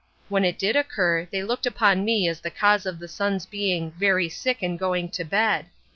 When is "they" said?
1.31-1.43